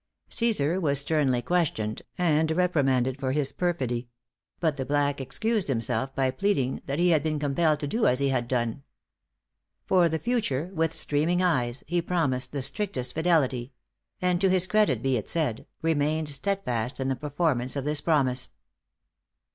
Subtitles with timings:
[0.31, 4.09] Cæsar was sternly questioned, and reprimanded for his perfidy;
[4.59, 8.17] but the black excused himself by pleading that he had been compelled to do as
[8.19, 8.81] he had done.
[9.85, 13.73] For the future, with streaming eyes, he promised the strictest fidelity;
[14.19, 18.53] and to his credit be it said, remained steadfast in the performance of this promise.